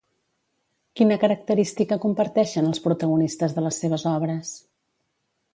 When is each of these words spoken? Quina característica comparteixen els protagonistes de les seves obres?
Quina 0.99 1.17
característica 1.23 1.99
comparteixen 2.07 2.71
els 2.71 2.83
protagonistes 2.89 3.57
de 3.59 3.67
les 3.67 3.81
seves 3.85 4.11
obres? 4.17 4.59